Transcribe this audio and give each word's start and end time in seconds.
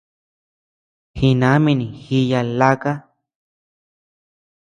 Jinamin 1.17 1.79
jiya 2.03 2.41
laka. 2.59 2.93